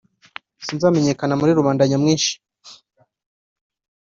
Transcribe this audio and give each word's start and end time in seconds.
Sinzamenyekana 0.65 1.33
muri 1.39 1.51
rubanda 1.59 1.83
nyamwinshi, 1.85 2.33